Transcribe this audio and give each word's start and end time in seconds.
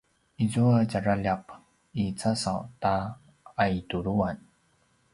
izua 0.45 0.79
djaraljap 0.93 1.53
i 2.05 2.07
casaw 2.23 2.59
ta 2.87 2.97
aituluan 3.67 4.37